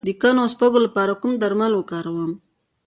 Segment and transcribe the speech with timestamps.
[0.07, 2.31] د کنو او سپږو لپاره کوم درمل وکاروم؟